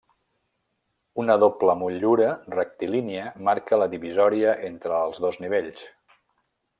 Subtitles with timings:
[1.23, 5.85] Una doble motllura rectilínia marca la divisòria entre els dos nivells.